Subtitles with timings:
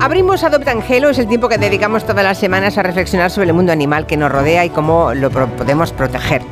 [0.00, 3.54] abrimos Adopta Angelo, es el tiempo que dedicamos todas las semanas a reflexionar sobre el
[3.54, 6.42] mundo animal que nos rodea y cómo lo podemos proteger.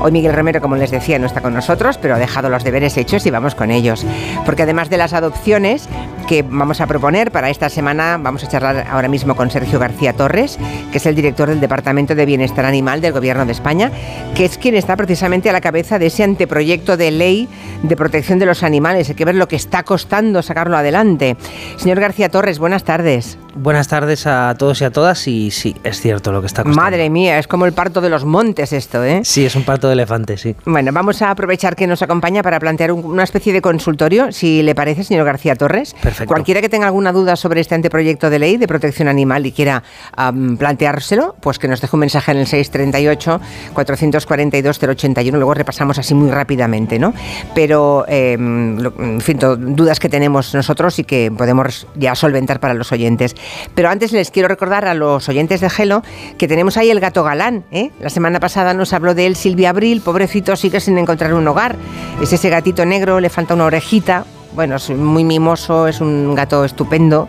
[0.00, 2.96] Hoy Miguel Romero, como les decía, no está con nosotros, pero ha dejado los deberes
[2.96, 4.04] hechos y vamos con ellos.
[4.44, 5.88] Porque además de las adopciones
[6.28, 10.14] que vamos a proponer para esta semana, vamos a charlar ahora mismo con Sergio García
[10.14, 10.58] Torres,
[10.90, 13.90] que es el director del Departamento de Bienestar Animal del Gobierno de España,
[14.34, 17.48] que es quien está precisamente a la cabeza de ese anteproyecto de ley
[17.82, 19.08] de protección de los animales.
[19.08, 21.36] Hay que ver lo que está costando sacarlo adelante.
[21.76, 23.38] Señor García Torres, buenas tardes.
[23.56, 26.82] Buenas tardes a todos y a todas y sí, es cierto lo que está costando.
[26.82, 29.20] Madre mía, es como el parto de los montes esto, ¿eh?
[29.22, 30.56] Sí, es un parto de elefante, sí.
[30.64, 34.74] Bueno, vamos a aprovechar que nos acompaña para plantear una especie de consultorio, si le
[34.74, 35.94] parece, señor García Torres.
[36.02, 36.26] Perfecto.
[36.26, 39.84] Cualquiera que tenga alguna duda sobre este anteproyecto de ley de protección animal y quiera
[40.58, 43.40] planteárselo, pues que nos deje un mensaje en el 638
[43.72, 47.14] 442 081, luego repasamos así muy rápidamente, ¿no?
[47.54, 52.92] Pero, em, en fin, dudas que tenemos nosotros y que podemos ya solventar para los
[52.92, 53.34] oyentes.
[53.74, 56.02] Pero antes les quiero recordar a los oyentes de Gelo
[56.38, 57.64] que tenemos ahí el gato galán.
[57.70, 57.90] ¿eh?
[58.00, 61.76] La semana pasada nos habló de él Silvia Abril, pobrecito, sigue sin encontrar un hogar.
[62.22, 66.64] Es ese gatito negro, le falta una orejita, bueno, es muy mimoso, es un gato
[66.64, 67.28] estupendo.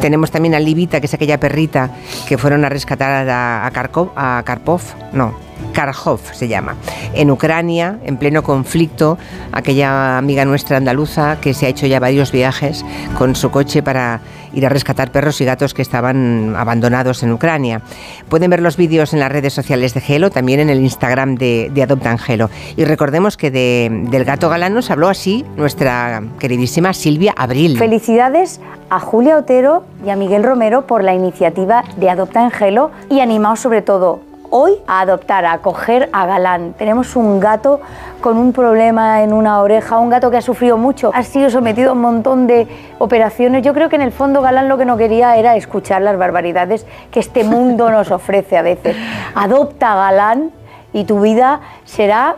[0.00, 1.90] Tenemos también a Libita, que es aquella perrita
[2.26, 4.80] que fueron a rescatar a, a, a Karpov,
[5.12, 5.34] no,
[5.72, 6.76] Karhov se llama,
[7.14, 9.18] en Ucrania, en pleno conflicto,
[9.52, 12.84] aquella amiga nuestra andaluza que se ha hecho ya varios viajes
[13.16, 14.20] con su coche para
[14.54, 17.82] ir a rescatar perros y gatos que estaban abandonados en Ucrania.
[18.28, 21.70] Pueden ver los vídeos en las redes sociales de Gelo, también en el Instagram de,
[21.72, 22.50] de Adopta Angelo.
[22.76, 27.78] Y recordemos que del gato galán nos habló así nuestra queridísima Silvia Abril.
[27.78, 33.20] Felicidades a Julia Otero y a Miguel Romero por la iniciativa de Adopta Angelo y
[33.20, 36.74] animaos sobre todo hoy a adoptar, a acoger a Galán.
[36.74, 37.80] Tenemos un gato
[38.20, 41.90] con un problema en una oreja, un gato que ha sufrido mucho, ha sido sometido
[41.90, 42.68] a un montón de
[43.00, 43.64] operaciones.
[43.64, 46.86] Yo creo que en el fondo Galán lo que no quería era escuchar las barbaridades
[47.10, 48.96] que este mundo nos ofrece a veces.
[49.34, 50.52] Adopta a Galán
[50.92, 52.36] y tu vida será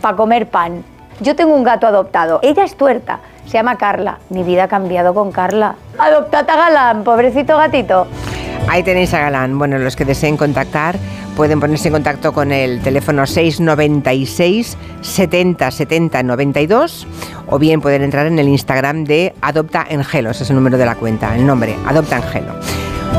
[0.00, 0.84] para comer pan.
[1.20, 4.20] Yo tengo un gato adoptado, ella es tuerta, se llama Carla.
[4.30, 5.74] Mi vida ha cambiado con Carla.
[5.98, 8.06] Adoptad a Galán, pobrecito gatito.
[8.68, 9.58] Ahí tenéis a Galán.
[9.58, 10.96] Bueno, los que deseen contactar
[11.36, 17.06] pueden ponerse en contacto con el teléfono 696 70 70 92
[17.48, 20.86] o bien pueden entrar en el Instagram de Adopta Angelo, ese es el número de
[20.86, 22.54] la cuenta, el nombre, Adopta Angelo.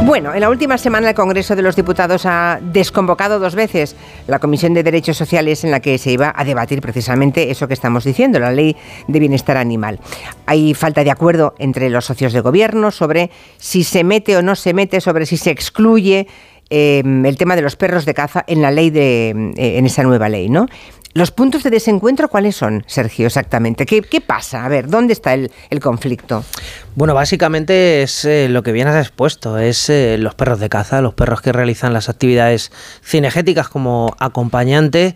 [0.04, 3.96] Bueno, en la última semana el Congreso de los Diputados ha desconvocado dos veces
[4.28, 7.74] la Comisión de Derechos Sociales en la que se iba a debatir precisamente eso que
[7.74, 8.76] estamos diciendo, la ley
[9.08, 10.00] de bienestar animal.
[10.46, 14.56] Hay falta de acuerdo entre los socios de gobierno sobre si se mete o no
[14.56, 16.28] se mete, sobre si se excluye
[16.70, 20.04] Em, el tema de los perros de caza en la ley de, eh, en esa
[20.04, 20.68] nueva ley, ¿no?
[21.14, 23.88] ¿Los puntos de desencuentro cuáles son, Sergio, exactamente?
[23.88, 24.66] ¿Qué, pasa?
[24.66, 25.50] A ver, ¿dónde está el,
[25.82, 26.44] conflicto?
[26.94, 31.02] Bueno, básicamente es eh, lo que bien has expuesto, es eh, los perros de caza,
[31.02, 32.72] los perros que realizan las actividades
[33.04, 35.16] cinegéticas como acompañante.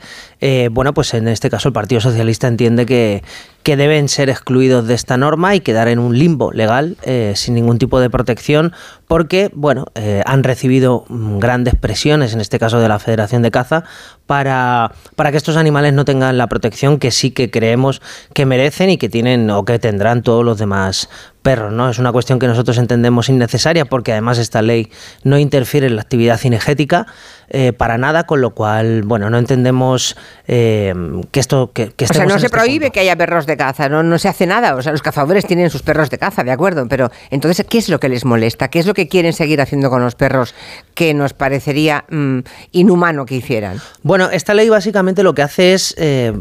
[0.71, 3.21] bueno, pues en este caso el Partido Socialista entiende que,
[3.61, 6.97] que deben ser excluidos de esta norma y quedar en un limbo legal
[7.35, 8.73] sin ningún tipo de protección
[9.11, 13.51] porque bueno eh, han recibido mm, grandes presiones en este caso de la Federación de
[13.51, 13.83] Caza
[14.25, 18.01] para, para que estos animales no tengan la protección que sí que creemos
[18.33, 21.09] que merecen y que tienen o que tendrán todos los demás
[21.41, 21.89] perros, ¿no?
[21.89, 24.91] Es una cuestión que nosotros entendemos innecesaria porque además esta ley
[25.23, 27.07] no interfiere en la actividad cinegética
[27.49, 30.15] eh, para nada, con lo cual, bueno, no entendemos
[30.47, 30.93] eh,
[31.31, 31.71] que esto...
[31.73, 34.03] Que, o sea, no se este prohíbe que haya perros de caza, ¿no?
[34.03, 36.87] no se hace nada, o sea, los cazadores tienen sus perros de caza, de acuerdo,
[36.87, 38.69] pero entonces, ¿qué es lo que les molesta?
[38.69, 40.53] ¿Qué es lo que quieren seguir haciendo con los perros
[40.93, 42.39] que nos parecería mm,
[42.71, 43.79] inhumano que hicieran?
[44.03, 45.95] Bueno, esta ley básicamente lo que hace es...
[45.97, 46.33] Eh,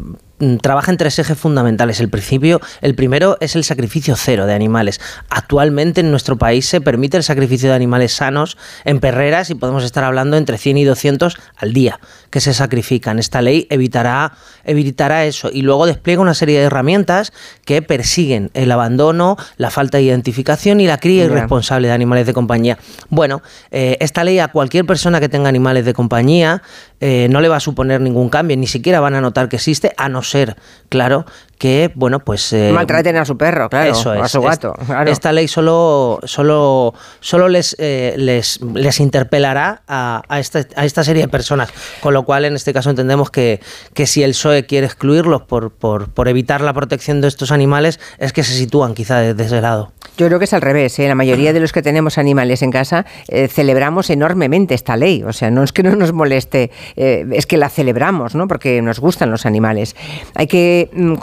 [0.61, 1.99] trabaja en tres ejes fundamentales.
[1.99, 4.99] El principio, el primero es el sacrificio cero de animales.
[5.29, 9.83] Actualmente en nuestro país se permite el sacrificio de animales sanos en perreras y podemos
[9.83, 11.99] estar hablando entre 100 y 200 al día
[12.29, 13.19] que se sacrifican.
[13.19, 17.33] Esta ley evitará, evitará eso y luego despliega una serie de herramientas
[17.65, 22.33] que persiguen el abandono, la falta de identificación y la cría irresponsable de animales de
[22.33, 22.77] compañía.
[23.09, 26.61] Bueno, eh, esta ley a cualquier persona que tenga animales de compañía
[26.99, 29.93] eh, no le va a suponer ningún cambio, ni siquiera van a notar que existe,
[29.97, 30.55] a no ser,
[30.89, 31.25] claro,
[31.61, 32.53] que, bueno, pues...
[32.53, 34.73] Eh, Maltraten a su perro, claro, eso a su gato.
[35.05, 41.03] Esta ley solo, solo, solo les, eh, les, les interpelará a, a, esta, a esta
[41.03, 41.69] serie de personas,
[41.99, 43.59] con lo cual en este caso entendemos que,
[43.93, 47.99] que si el PSOE quiere excluirlos por, por, por evitar la protección de estos animales,
[48.17, 49.91] es que se sitúan quizá desde ese lado.
[50.17, 50.97] Yo creo que es al revés.
[50.97, 51.07] ¿eh?
[51.07, 53.05] La mayoría de los que tenemos animales en casa
[53.49, 55.23] celebramos enormemente esta ley.
[55.23, 58.47] O sea, no es que no nos moleste, es que la celebramos, ¿no?
[58.47, 59.95] Porque nos gustan los animales.
[60.33, 61.15] Hay que mm,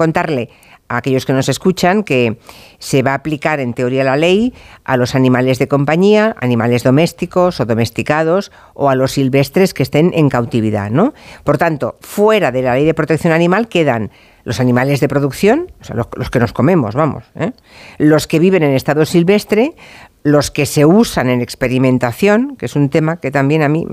[0.88, 2.38] a aquellos que nos escuchan que
[2.78, 4.54] se va a aplicar en teoría la ley
[4.84, 10.12] a los animales de compañía, animales domésticos o domesticados o a los silvestres que estén
[10.14, 11.12] en cautividad, ¿no?
[11.44, 14.10] Por tanto, fuera de la ley de protección animal quedan
[14.44, 17.52] los animales de producción, o sea, los, que nos comemos, vamos, ¿eh?
[17.98, 19.74] los que viven en estado silvestre,
[20.22, 23.86] los que se usan en experimentación, que es un tema que también a mí...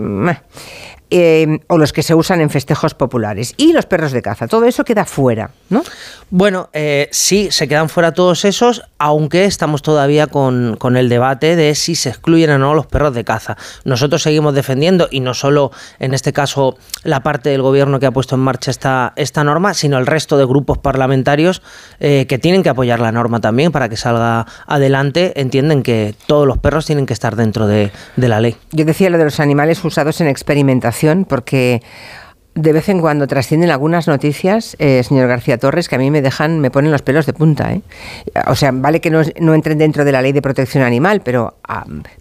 [1.11, 3.53] Eh, o los que se usan en festejos populares.
[3.57, 5.83] Y los perros de caza, todo eso queda fuera, ¿no?
[6.31, 11.75] Bueno, eh, sí, se quedan fuera todos esos, aunque estamos todavía con, el debate de
[11.75, 13.55] si se excluyen o no los perros de caza.
[13.83, 18.11] Nosotros seguimos defendiendo, y no solo en este caso la parte del gobierno que ha
[18.11, 21.61] puesto en marcha esta, esta norma, sino el resto de grupos parlamentarios
[21.99, 26.47] eh, que tienen que apoyar la norma también para que salga adelante, entienden que todos
[26.47, 28.57] los perros tienen que estar dentro de, de la ley.
[28.71, 31.81] Yo decía lo de los animales usados en experimentación porque
[32.55, 36.21] de vez en cuando trascienden algunas noticias, eh, señor García Torres, que a mí me
[36.21, 37.73] dejan, me ponen los pelos de punta.
[37.73, 37.81] ¿eh?
[38.47, 41.55] O sea, vale que no, entren dentro de la ley de protección animal, pero,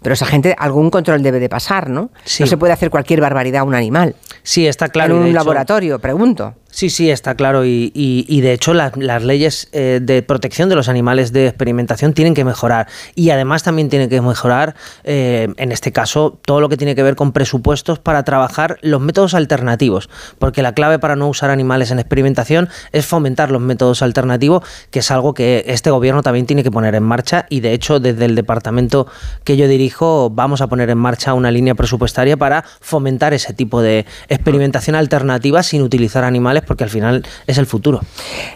[0.01, 2.09] pero esa gente, algún control debe de pasar, ¿no?
[2.39, 4.15] No se puede hacer cualquier barbaridad a un animal.
[4.43, 5.15] Sí, está claro.
[5.15, 6.53] En un laboratorio, pregunto.
[6.75, 7.63] Sí, sí, está claro.
[7.63, 12.33] Y, y, de hecho las, leyes eh, de protección de los animales de experimentación tienen
[12.33, 12.89] que mejorar.
[13.15, 14.75] Y además también tienen que mejorar,
[15.05, 18.99] eh, en este caso, todo lo que tiene que ver con presupuestos para trabajar los
[18.99, 20.09] métodos alternativos.
[20.37, 24.61] Porque la clave para no usar animales en experimentación es fomentar los métodos alternativos,
[24.91, 27.45] que es algo que este gobierno también tiene que poner en marcha.
[27.49, 29.07] Y de hecho, desde el departamento
[29.45, 33.81] que yo dirijo, vamos a poner en marcha una línea presupuestaria para fomentar ese tipo
[33.81, 38.01] de experimentación alternativa sin utilizar animales porque al final es el futuro.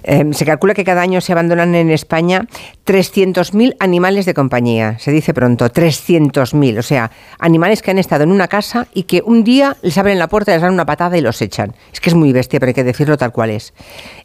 [0.03, 2.47] Em, se calcula que cada año se abandonan en España
[2.85, 8.31] 300.000 animales de compañía, se dice pronto, 300.000, o sea, animales que han estado en
[8.31, 11.21] una casa y que un día les abren la puerta, les dan una patada y
[11.21, 11.75] los echan.
[11.93, 13.73] Es que es muy bestia, pero hay que decirlo tal cual es.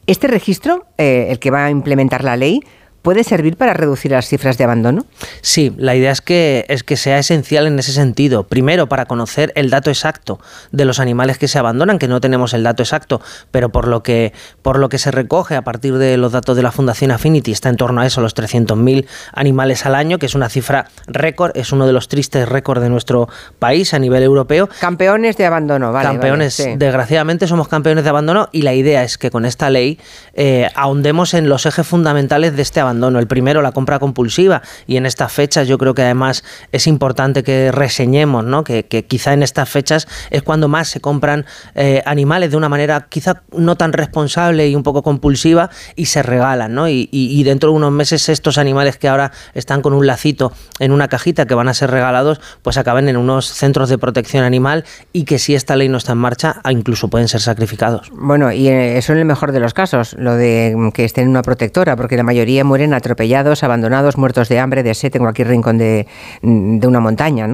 [0.07, 2.61] Este registro, eh, el que va a implementar la ley,
[3.05, 5.05] ¿Puede servir para reducir las cifras de abandono?
[5.43, 8.45] Sí, la idea es que, es que sea esencial en ese sentido.
[8.45, 10.41] Primero, para conocer el dato exacto
[10.73, 13.21] de los animales que se abandonan, que no tenemos el dato exacto,
[13.51, 16.63] pero por lo que, por lo que se recoge a partir de los datos de
[16.63, 19.05] la Fundación Affinity, está en torno a eso, los 300.000
[19.35, 22.89] animales al año, que es una cifra récord, es uno de los tristes récords de
[22.89, 23.29] nuestro
[23.59, 24.71] país a nivel europeo.
[24.81, 26.09] Campeones de abandono, vale.
[26.09, 30.01] Campeones, desgraciadamente somos campeones de abandono y la idea es que con esta ley
[30.33, 34.97] eh, ahondemos en los ejes fundamentales de este abandono el primero, la compra compulsiva, y
[34.97, 38.65] en estas fechas yo creo que además es importante que reseñemos, ¿no?
[38.65, 41.45] que, quizá en estas fechas es cuando más se compran
[41.75, 46.23] eh, animales de una manera quizá no tan responsable y un poco compulsiva y se
[46.23, 46.75] regalan.
[46.75, 46.89] ¿no?
[46.89, 51.09] Y, dentro de unos meses estos animales que ahora están con un lacito en una
[51.09, 55.25] cajita que van a ser regalados, pues acaben en unos centros de protección animal y
[55.25, 58.11] que si esta ley no está en marcha, incluso pueden ser sacrificados.
[58.13, 61.31] Bueno, y eh, eso en el mejor de los casos, lo de que estén en
[61.31, 65.49] una protectora, porque la mayoría mueren atropellados, abandonados, muertos de hambre, de sed en cualquier
[65.49, 66.07] rincón de,
[66.43, 67.49] una montaña.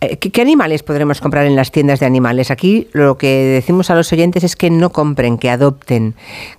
[0.00, 2.50] Eh, ¿Qué, animales podremos comprar en las tiendas de animales?
[2.50, 6.14] Aquí lo que decimos a los oyentes es que no compren, que adopten,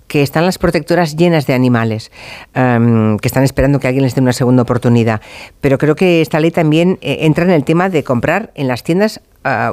[0.08, 2.12] que están las protectoras llenas de animales,
[2.54, 5.22] em, que están esperando que alguien les dé una segunda oportunidad.
[5.62, 8.84] Pero creo que esta ley también eh, entra en el tema de comprar en las
[8.84, 9.22] tiendas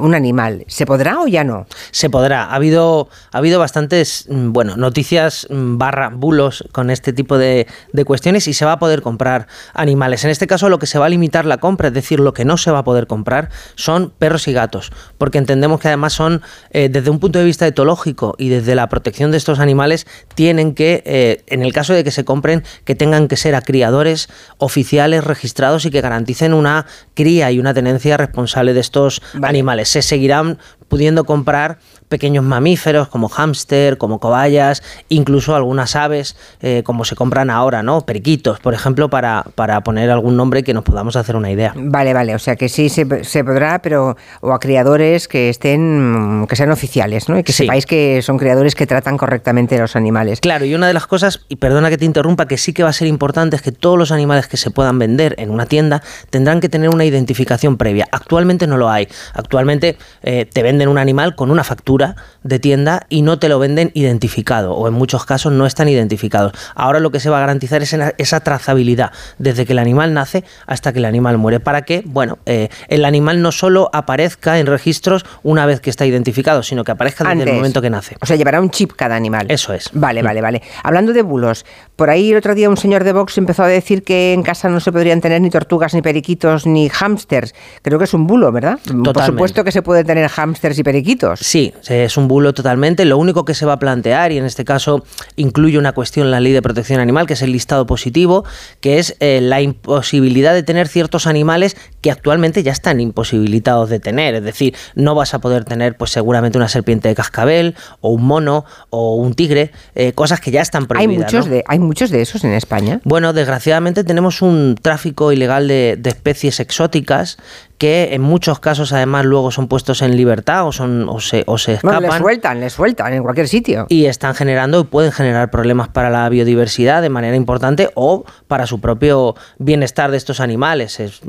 [0.01, 0.65] un animal.
[0.69, 1.67] ¿Se podrá o ya no?
[1.91, 2.45] Se podrá.
[2.45, 7.67] Ha habido, ha habido bastantes mm, bueno, noticias mm, barra bulos con este tipo de,
[8.07, 10.25] cuestiones y se va a poder comprar animales.
[10.25, 12.45] En este caso lo que se va a limitar la compra, es decir, lo que
[12.45, 16.43] no se va a poder comprar son perros y gatos, porque entendemos que además son,
[16.71, 20.75] eh, desde un punto de vista etológico y desde la protección de estos animales, tienen
[20.75, 24.29] que, eh, en el caso de que se compren, que tengan que ser a criadores
[24.59, 29.64] oficiales registrados y que garanticen una cría y una tenencia responsable de estos animales.
[29.89, 31.79] Se seguirán pudiendo comprar
[32.15, 38.03] pequeños mamíferos como hámster, como cobayas, incluso algunas aves eh, como se compran ahora, ¿no?
[38.03, 41.73] Periquitos, por ejemplo, para, para poner algún nombre que nos podamos hacer una idea.
[41.75, 46.55] Vale, vale, o sea que sí se, podrá, pero o a criadores que estén, que
[46.55, 47.37] sean oficiales, ¿no?
[47.37, 50.39] Y que sepáis que son criadores que tratan correctamente a los animales.
[50.39, 52.91] Claro, y una de las cosas, y perdona que te interrumpa, que sí que va
[52.91, 56.01] a ser importante es que todos los animales que se puedan vender en una tienda
[56.31, 58.07] tendrán que tener una identificación previa.
[58.13, 59.09] Actualmente no lo hay.
[59.33, 62.15] Actualmente eh, te venden un animal con una factura dura
[62.45, 66.53] de tienda y no te lo venden identificado o en muchos casos no están identificados.
[66.75, 70.45] Ahora lo que se va a garantizar es esa trazabilidad desde que el animal nace
[70.67, 74.67] hasta que el animal muere para que, bueno, eh, el animal no solo aparezca en
[74.67, 78.17] registros una vez que está identificado, sino que aparezca desde el momento que nace.
[78.21, 79.47] O sea, llevará un chip cada animal.
[79.49, 79.91] Eso es.
[79.93, 80.63] Vale, vale, vale.
[80.83, 81.65] Hablando de bulos,
[81.97, 84.69] por ahí el otro día un señor de Vox empezó a decir que en casa
[84.69, 87.55] no se podrían tener ni tortugas, ni periquitos, ni hámsters.
[87.83, 88.79] Creo que es un bulo, ¿verdad?
[89.03, 91.41] Por supuesto que se pueden tener hámsters y periquitos.
[91.41, 93.05] Sí, es un bulo totalmente.
[93.05, 95.05] Lo único que se va a plantear, y en este caso
[95.37, 98.45] incluye una cuestión en la ley de protección animal, que es el listado positivo,
[98.81, 104.01] que es eh, la imposibilidad de tener ciertos animales que actualmente ya están imposibilitados de
[104.01, 104.35] tener.
[104.35, 108.25] Es decir, no vas a poder tener, pues seguramente una serpiente de cascabel, o un
[108.25, 111.33] mono, o un tigre, eh, cosas que ya están prohibidas.
[111.33, 113.01] Hay muchos, de, hay muchos de esos en España.
[113.05, 117.39] Bueno, desgraciadamente tenemos un tráfico ilegal de, de especies exóticas
[117.85, 121.59] que en muchos casos además luego son puestos en libertad o son o se, o
[121.59, 121.97] se escapan.
[121.97, 123.85] Bueno, les sueltan, les sueltan en cualquier sitio.
[123.91, 128.67] Y están generando y pueden generar problemas para la biodiversidad de manera importante o para
[128.67, 130.99] su propio bienestar de estos animales.
[130.99, 131.21] Es,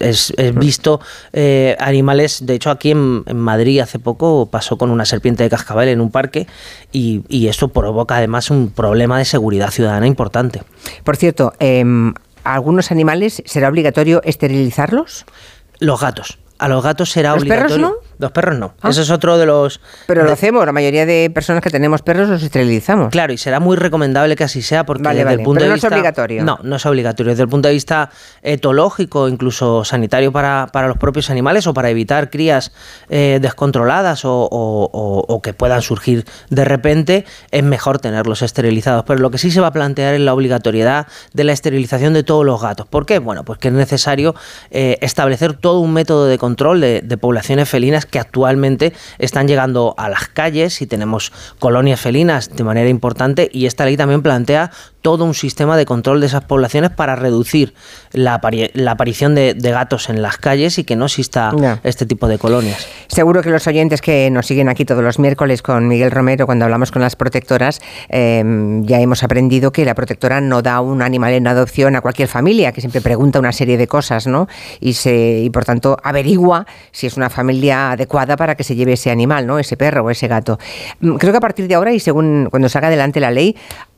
[0.00, 0.98] es, es, visto
[1.34, 5.50] eh, animales, de hecho aquí en, en, Madrid hace poco pasó con una serpiente de
[5.50, 6.46] cascabel en un parque
[6.90, 10.62] y, y eso provoca además un problema de seguridad ciudadana importante.
[11.04, 11.84] Por cierto, eh,
[12.44, 15.26] ¿algunos animales será obligatorio esterilizarlos?
[15.82, 16.38] Los gatos.
[16.58, 17.76] A los gatos será ¿Los obligatorio.
[17.76, 18.11] perros no?
[18.18, 18.74] Los perros no.
[18.82, 18.90] Ah.
[18.90, 19.80] Ese es otro de los.
[20.06, 20.28] Pero de...
[20.28, 20.64] lo hacemos.
[20.64, 23.10] La mayoría de personas que tenemos perros los esterilizamos.
[23.10, 25.42] Claro, y será muy recomendable que así sea porque vale, desde vale.
[25.42, 25.88] el punto Pero de no vista.
[25.88, 26.44] es obligatorio.
[26.44, 27.30] No, no es obligatorio.
[27.32, 28.10] Desde el punto de vista
[28.42, 32.72] etológico, incluso sanitario para, para los propios animales o para evitar crías
[33.08, 39.04] eh, descontroladas o, o, o, o, que puedan surgir de repente, es mejor tenerlos esterilizados.
[39.06, 42.22] Pero lo que sí se va a plantear es la obligatoriedad de la esterilización de
[42.22, 42.86] todos los gatos.
[42.86, 43.18] ¿Por qué?
[43.18, 44.34] Bueno, pues que es necesario
[44.70, 49.94] eh, establecer todo un método de control de, de poblaciones felinas que actualmente están llegando
[49.98, 54.70] a las calles y tenemos colonias felinas de manera importante y esta ley también plantea
[55.02, 57.74] todo un sistema de control de esas poblaciones para reducir
[58.12, 61.78] la, apari la aparición de, de, gatos en las calles y que no exista no.
[61.82, 62.86] este tipo de colonias.
[63.08, 66.64] Seguro que los oyentes que nos siguen aquí todos los miércoles con Miguel Romero, cuando
[66.64, 68.42] hablamos con las protectoras, eh,
[68.82, 72.72] ya hemos aprendido que la protectora no da un animal en adopción a cualquier familia,
[72.72, 74.48] que siempre pregunta una serie de cosas, ¿no?
[74.80, 78.92] Y, se, y por tanto averigua si es una familia adecuada para que se lleve
[78.92, 79.58] ese animal, ¿no?
[79.58, 80.58] Ese perro o ese gato.
[81.00, 83.56] Creo que a partir de ahora y según cuando salga adelante la ley,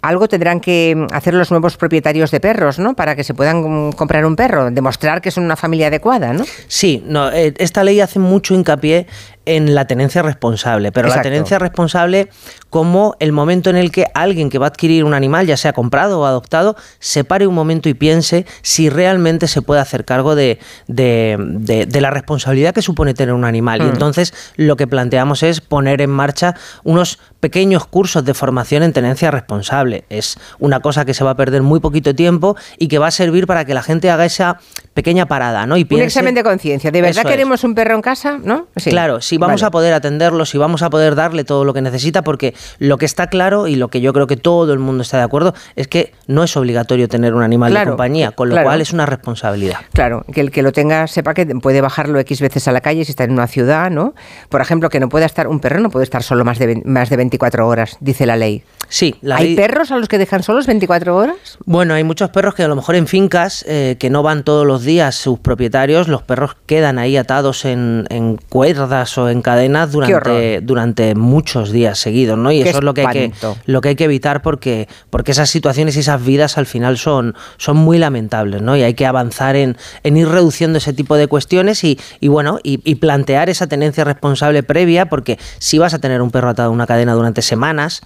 [0.09, 2.95] algo tendrán que hacer los nuevos propietarios de perros, ¿no?
[2.95, 6.45] Para que se puedan comprar un perro, demostrar que son una familia adecuada, ¿no?
[6.69, 9.07] Sí, no, eh, esta ley hace mucho hincapié
[9.47, 11.29] en la tenencia responsable, pero Exacto.
[11.29, 12.29] la tenencia responsable
[12.71, 15.73] como el momento en el que alguien que va a adquirir un animal, ya sea
[15.73, 20.35] comprado o adoptado, se pare un momento y piense si realmente se puede hacer cargo
[20.35, 20.59] de,
[20.89, 23.81] de, de, de la responsabilidad que supone tener un animal.
[23.81, 23.87] Mm.
[23.87, 28.93] Y entonces lo que planteamos es poner en marcha unos pequeños cursos de formación en
[28.93, 30.05] tenencia responsable.
[30.09, 33.11] Es una cosa que se va a perder muy poquito tiempo y que va a
[33.11, 34.59] servir para que la gente haga esa
[34.95, 35.77] pequeña parada, ¿no?
[35.77, 36.91] Y piense, un examen de conciencia.
[36.91, 37.65] ¿De verdad queremos es.
[37.65, 38.39] un perro en casa?
[38.43, 38.69] ¿No?
[38.77, 38.91] Sí.
[38.91, 39.69] Claro, si vamos vale.
[39.69, 43.07] a poder atenderlo, si vamos a poder darle todo lo que necesita, porque lo que
[43.07, 45.89] está claro y lo que yo creo que todo el mundo está de acuerdo es
[45.89, 48.69] que no es obligatorio tener un animal claro, de compañía, con lo claro.
[48.69, 49.79] cual es una responsabilidad.
[49.93, 53.05] Claro, que el que lo tenga sepa que puede bajarlo X veces a la calle
[53.05, 54.15] si está en una ciudad, ¿no?
[54.49, 57.11] Por ejemplo, que no pueda estar, un perro no puede estar solo más de, más
[57.11, 58.63] de 24 horas, dice la ley.
[58.89, 59.57] Sí, la ¿Hay ley...
[59.57, 61.59] perros a los que dejan solos 24 horas?
[61.65, 64.67] Bueno, hay muchos perros que a lo mejor en fincas eh, que no van todos
[64.67, 69.93] los días sus propietarios, los perros quedan ahí atados en, en cuerdas o en cadenas
[69.93, 72.53] durante, durante muchos días seguidos, ¿no?
[72.53, 73.33] Y Qué eso es lo que, hay que,
[73.67, 77.35] lo que hay que evitar porque, porque esas situaciones y esas vidas al final son,
[77.57, 78.77] son muy lamentables, ¿no?
[78.77, 82.59] Y hay que avanzar en, en ir reduciendo ese tipo de cuestiones y, y bueno,
[82.63, 86.69] y, y, plantear esa tenencia responsable previa, porque si vas a tener un perro atado
[86.69, 88.03] a una cadena durante semanas,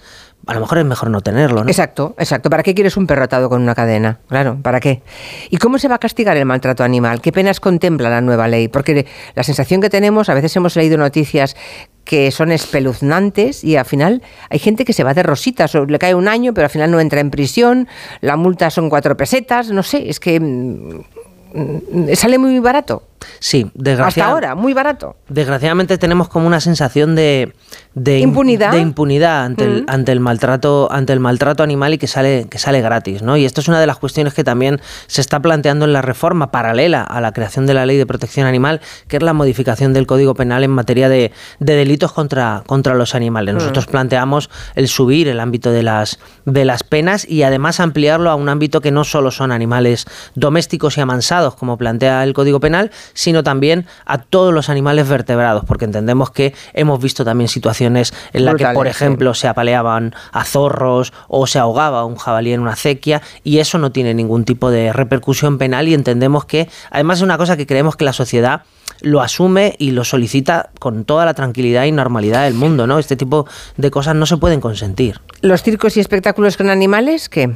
[0.47, 1.69] a lo mejor es mejor no tenerlo, ¿no?
[1.69, 2.49] Exacto, exacto.
[2.49, 4.19] ¿Para qué quieres un perro atado con una cadena?
[4.27, 5.01] Claro, ¿para qué?
[5.49, 7.21] ¿Y cómo se va a castigar el maltrato animal?
[7.21, 8.67] ¿Qué penas contempla la nueva ley?
[8.67, 9.05] Porque
[9.35, 11.55] la sensación que tenemos, a veces hemos leído noticias
[12.03, 15.99] que son espeluznantes y al final hay gente que se va de rositas o le
[15.99, 17.87] cae un año pero al final no entra en prisión,
[18.21, 23.03] la multa son cuatro pesetas, no sé, es que mm, sale muy barato.
[23.39, 25.15] Sí, Hasta ahora, muy barato.
[25.29, 27.53] Desgraciadamente tenemos como una sensación de,
[27.93, 29.71] de impunidad, de impunidad ante, mm.
[29.71, 33.37] el, ante el maltrato ante el maltrato animal y que sale que sale gratis, ¿no?
[33.37, 36.51] Y esto es una de las cuestiones que también se está planteando en la reforma
[36.51, 40.05] paralela a la creación de la Ley de Protección Animal, que es la modificación del
[40.05, 43.55] Código Penal en materia de, de delitos contra, contra los animales.
[43.55, 43.91] Nosotros mm.
[43.91, 48.49] planteamos el subir el ámbito de las de las penas y además ampliarlo a un
[48.49, 50.05] ámbito que no solo son animales
[50.35, 55.63] domésticos y amansados, como plantea el Código Penal, sino también a todos los animales vertebrados,
[55.65, 60.43] porque entendemos que hemos visto también situaciones en las que, por ejemplo, se apaleaban a
[60.43, 64.71] zorros o se ahogaba un jabalí en una acequia y eso no tiene ningún tipo
[64.71, 68.63] de repercusión penal y entendemos que, además es una cosa que creemos que la sociedad
[69.01, 72.99] lo asume y lo solicita con toda la tranquilidad y normalidad del mundo, ¿no?
[72.99, 75.21] Este tipo de cosas no se pueden consentir.
[75.41, 77.55] ¿Los circos y espectáculos con animales qué?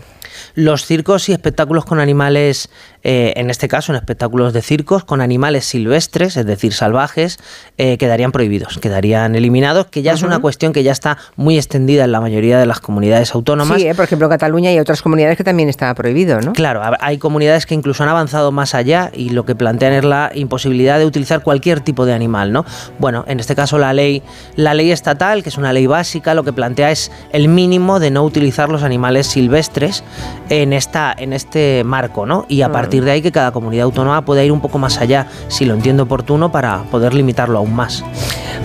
[0.56, 2.70] Los circos y espectáculos con animales,
[3.04, 7.40] eh, en este caso en espectáculos de circos, con animales silvestres, es decir, salvajes,
[7.78, 12.06] eh, quedarían prohibidos, quedarían eliminados, que ya es una cuestión que ya está muy extendida
[12.06, 13.82] en la mayoría de las comunidades autónomas.
[13.82, 16.54] Sí, por ejemplo, Cataluña y otras comunidades que también está prohibido, ¿no?
[16.54, 20.32] Claro, hay comunidades que incluso han avanzado más allá y lo que plantean es la
[20.34, 22.66] imposibilidad de utilizar cualquier tipo de animal, ¿no?
[23.00, 24.24] Bueno, en este caso la ley,
[24.56, 28.12] la ley estatal, que es una ley básica, lo que plantea es el mínimo de
[28.12, 30.04] no utilizar los animales silvestres
[30.50, 32.46] en esta en este marco, ¿no?
[32.48, 35.28] Y a partir de ahí que cada comunidad autónoma pueda ir un poco más allá,
[35.48, 38.04] si lo entiendo oportuno, para poder limitarlo aún más.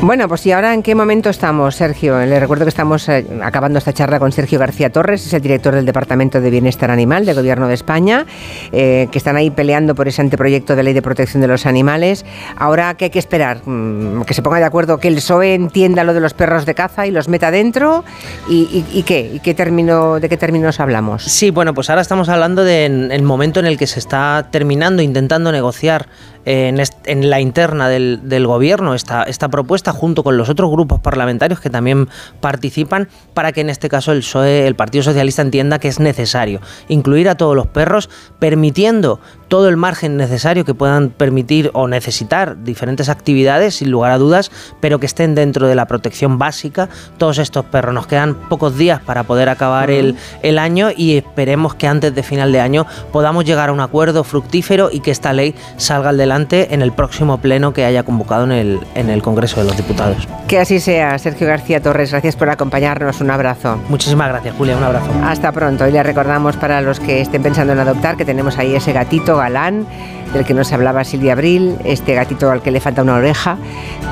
[0.01, 2.19] Bueno, pues y ahora en qué momento estamos, Sergio.
[2.21, 5.75] Le recuerdo que estamos eh, acabando esta charla con Sergio García Torres, es el director
[5.75, 8.25] del Departamento de Bienestar Animal del Gobierno de España,
[8.71, 12.25] eh, que están ahí peleando por ese anteproyecto de ley de protección de los animales.
[12.57, 13.63] Ahora, ¿qué hay que esperar?
[13.67, 16.77] Mm, que se ponga de acuerdo, que el PSOE entienda lo de los perros de
[16.77, 18.05] caza y los meta dentro.
[18.49, 19.33] ¿Y, qué?
[19.35, 21.25] ¿Y qué término, de qué términos hablamos?
[21.25, 25.53] Sí, bueno, pues ahora estamos hablando del momento en el que se está terminando, intentando
[25.53, 26.09] negociar
[26.49, 31.69] en, la interna del, gobierno esta, esta propuesta junto con los otros grupos parlamentarios que
[31.69, 32.09] también
[32.41, 36.61] participan para que en este caso el PSOE, el Partido Socialista entienda que es necesario
[36.89, 42.63] incluir a todos los perros permitiendo todo el margen necesario que puedan permitir o necesitar
[42.65, 44.51] diferentes actividades, sin lugar a dudas,
[44.81, 46.91] pero que estén dentro de la protección básica.
[47.17, 51.75] Todos estos perros nos quedan pocos días para poder acabar el, el año y esperemos
[51.75, 55.33] que antes de final de año podamos llegar a un acuerdo fructífero y que esta
[55.33, 59.61] ley salga adelante en el próximo pleno que haya convocado en el, en el Congreso
[59.61, 60.29] de los Diputados.
[60.47, 63.79] Que así sea, Sergio García Torres, gracias por acompañarnos, un abrazo.
[63.89, 65.11] Muchísimas gracias, Julia, un abrazo.
[65.25, 68.75] Hasta pronto y le recordamos para los que estén pensando en adoptar que tenemos ahí
[68.75, 69.87] ese gatito galán
[70.33, 73.57] del que nos hablaba Silvia Abril, este gatito al que le falta una oreja,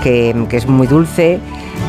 [0.03, 1.39] que, es muy dulce.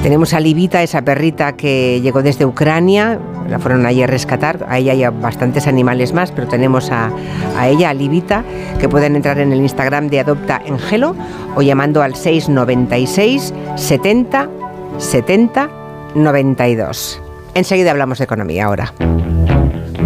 [0.03, 3.19] Tenemos a Libita, esa perrita que llegó desde Ucrania,
[3.49, 4.65] la fueron allí a rescatar.
[4.69, 7.09] Ahí hay bastantes animales más, pero tenemos a,
[7.57, 8.43] a ella, a Libita,
[8.79, 11.15] que pueden entrar en el Instagram de Adopta Engelo
[11.55, 14.49] o llamando al 696 70
[14.97, 15.69] 70
[16.15, 17.21] 92.
[17.53, 18.93] Enseguida hablamos de economía ahora.